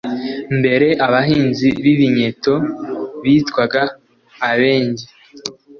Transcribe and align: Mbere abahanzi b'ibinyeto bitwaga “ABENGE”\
Mbere 0.59 0.87
abahanzi 1.05 1.67
b'ibinyeto 1.83 2.53
bitwaga 3.23 3.81
“ABENGE”\ 4.49 5.05